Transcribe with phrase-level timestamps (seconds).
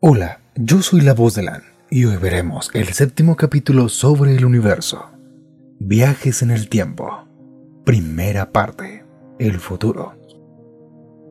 [0.00, 4.44] Hola, yo soy la voz de Lan y hoy veremos el séptimo capítulo sobre el
[4.44, 5.10] universo.
[5.80, 7.26] Viajes en el tiempo.
[7.84, 9.04] Primera parte.
[9.40, 10.14] El futuro.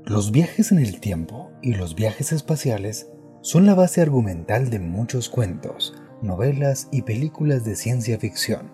[0.04, 3.10] Los viajes en el tiempo y los viajes espaciales
[3.42, 8.70] son la base argumental de muchos cuentos, novelas y películas de ciencia ficción.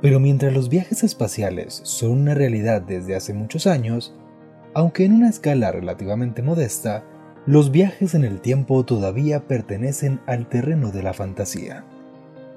[0.00, 4.16] Pero mientras los viajes espaciales son una realidad desde hace muchos años,
[4.72, 7.04] aunque en una escala relativamente modesta,
[7.46, 11.84] los viajes en el tiempo todavía pertenecen al terreno de la fantasía.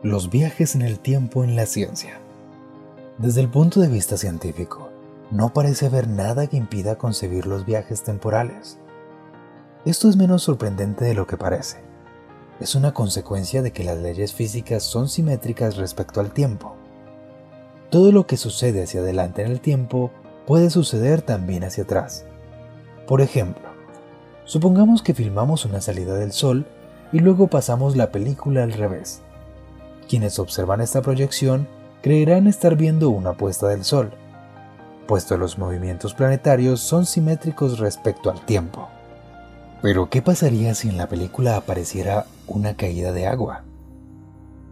[0.02, 2.22] Los viajes en el tiempo en la ciencia.
[3.18, 4.90] Desde el punto de vista científico,
[5.30, 8.78] no parece haber nada que impida concebir los viajes temporales.
[9.84, 11.82] Esto es menos sorprendente de lo que parece.
[12.62, 16.78] Es una consecuencia de que las leyes físicas son simétricas respecto al tiempo.
[17.90, 20.12] Todo lo que sucede hacia adelante en el tiempo
[20.46, 22.26] puede suceder también hacia atrás.
[23.06, 23.67] Por ejemplo,
[24.48, 26.66] Supongamos que filmamos una salida del sol
[27.12, 29.22] y luego pasamos la película al revés.
[30.08, 31.68] Quienes observan esta proyección
[32.02, 34.12] creerán estar viendo una puesta del sol,
[35.06, 38.88] puesto los movimientos planetarios son simétricos respecto al tiempo.
[39.82, 43.66] Pero ¿qué pasaría si en la película apareciera una caída de agua?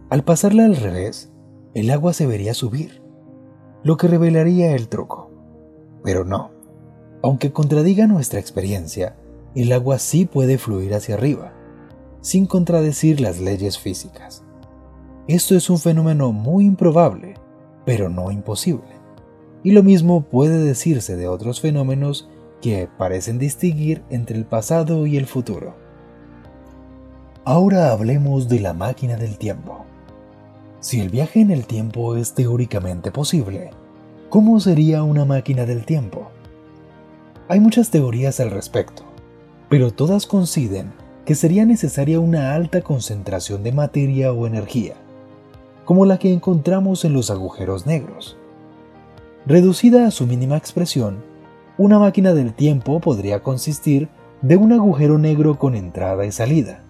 [0.08, 1.28] Al pasarla al revés,
[1.74, 3.02] el agua se vería subir,
[3.82, 5.30] lo que revelaría el truco.
[6.02, 6.50] Pero no,
[7.22, 9.16] aunque contradiga nuestra experiencia,
[9.62, 11.52] el agua sí puede fluir hacia arriba,
[12.20, 14.44] sin contradecir las leyes físicas.
[15.28, 17.34] Esto es un fenómeno muy improbable,
[17.86, 18.84] pero no imposible.
[19.62, 22.28] Y lo mismo puede decirse de otros fenómenos
[22.60, 25.74] que parecen distinguir entre el pasado y el futuro.
[27.44, 29.84] Ahora hablemos de la máquina del tiempo.
[30.80, 33.70] Si el viaje en el tiempo es teóricamente posible,
[34.28, 36.30] ¿cómo sería una máquina del tiempo?
[37.48, 39.04] Hay muchas teorías al respecto,
[39.68, 40.92] pero todas coinciden
[41.24, 44.94] que sería necesaria una alta concentración de materia o energía,
[45.84, 48.36] como la que encontramos en los agujeros negros.
[49.44, 51.16] Reducida a su mínima expresión,
[51.78, 54.08] una máquina del tiempo podría consistir
[54.40, 56.80] de un agujero negro con entrada y salida.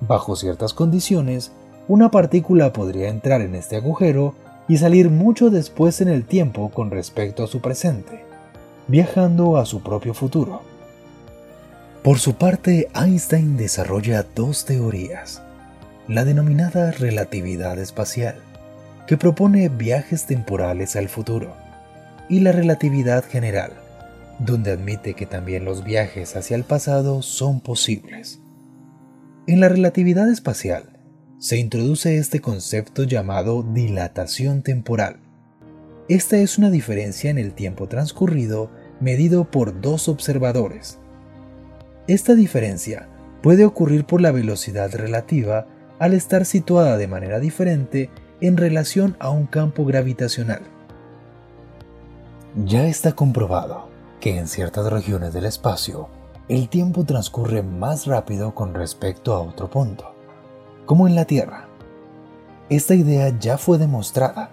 [0.00, 1.52] Bajo ciertas condiciones,
[1.88, 4.34] una partícula podría entrar en este agujero
[4.66, 8.24] y salir mucho después en el tiempo con respecto a su presente,
[8.88, 10.75] viajando a su propio futuro.
[12.06, 15.42] Por su parte, Einstein desarrolla dos teorías.
[16.06, 18.36] La denominada relatividad espacial,
[19.08, 21.56] que propone viajes temporales al futuro,
[22.28, 23.72] y la relatividad general,
[24.38, 28.38] donde admite que también los viajes hacia el pasado son posibles.
[29.48, 31.00] En la relatividad espacial
[31.40, 35.16] se introduce este concepto llamado dilatación temporal.
[36.08, 41.00] Esta es una diferencia en el tiempo transcurrido medido por dos observadores,
[42.08, 43.08] esta diferencia
[43.42, 45.66] puede ocurrir por la velocidad relativa
[45.98, 50.62] al estar situada de manera diferente en relación a un campo gravitacional.
[52.64, 53.88] Ya está comprobado
[54.20, 56.08] que en ciertas regiones del espacio
[56.48, 60.14] el tiempo transcurre más rápido con respecto a otro punto,
[60.84, 61.68] como en la Tierra.
[62.68, 64.50] Esta idea ya fue demostrada,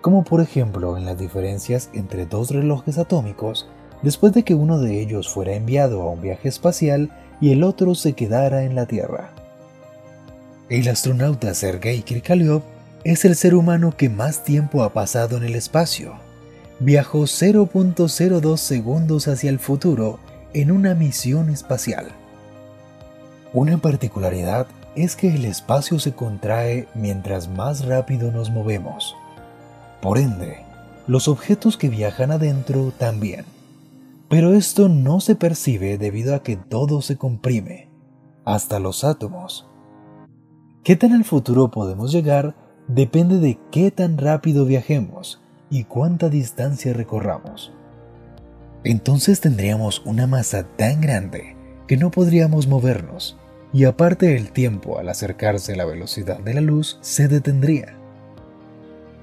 [0.00, 3.68] como por ejemplo en las diferencias entre dos relojes atómicos
[4.02, 7.94] después de que uno de ellos fuera enviado a un viaje espacial y el otro
[7.94, 9.32] se quedara en la Tierra.
[10.68, 12.62] El astronauta Sergei Krikalev
[13.04, 16.14] es el ser humano que más tiempo ha pasado en el espacio.
[16.78, 20.18] Viajó 0.02 segundos hacia el futuro
[20.52, 22.08] en una misión espacial.
[23.52, 29.16] Una particularidad es que el espacio se contrae mientras más rápido nos movemos.
[30.00, 30.58] Por ende,
[31.06, 33.44] los objetos que viajan adentro también.
[34.30, 37.90] Pero esto no se percibe debido a que todo se comprime,
[38.44, 39.68] hasta los átomos.
[40.84, 42.54] ¿Qué tan al futuro podemos llegar?
[42.86, 47.72] Depende de qué tan rápido viajemos y cuánta distancia recorramos.
[48.84, 51.56] Entonces tendríamos una masa tan grande
[51.88, 53.36] que no podríamos movernos
[53.72, 57.98] y aparte el tiempo al acercarse a la velocidad de la luz se detendría.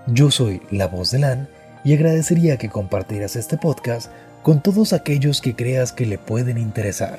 [0.07, 1.51] Yo soy la voz de Lan
[1.85, 4.11] y agradecería que compartieras este podcast
[4.43, 7.19] con todos aquellos que creas que le pueden interesar.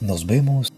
[0.00, 0.72] Nos vemos